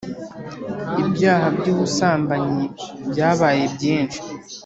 [1.01, 4.19] Ibyaha by’ubusambanyibyabaye byinshi